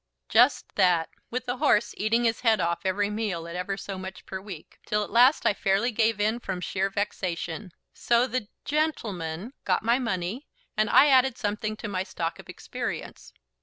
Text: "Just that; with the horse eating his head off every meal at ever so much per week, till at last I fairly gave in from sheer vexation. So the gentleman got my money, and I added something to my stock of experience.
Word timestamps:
"Just 0.29 0.65
that; 0.77 1.09
with 1.29 1.45
the 1.45 1.57
horse 1.57 1.93
eating 1.95 2.23
his 2.23 2.39
head 2.41 2.59
off 2.59 2.79
every 2.87 3.11
meal 3.11 3.47
at 3.47 3.55
ever 3.55 3.77
so 3.77 3.99
much 3.99 4.25
per 4.25 4.41
week, 4.41 4.79
till 4.87 5.03
at 5.03 5.11
last 5.11 5.45
I 5.45 5.53
fairly 5.53 5.91
gave 5.91 6.19
in 6.19 6.39
from 6.39 6.59
sheer 6.59 6.89
vexation. 6.89 7.69
So 7.93 8.25
the 8.25 8.47
gentleman 8.65 9.53
got 9.63 9.83
my 9.83 9.99
money, 9.99 10.47
and 10.75 10.89
I 10.89 11.09
added 11.09 11.37
something 11.37 11.75
to 11.77 11.87
my 11.87 12.01
stock 12.01 12.39
of 12.39 12.49
experience. 12.49 13.31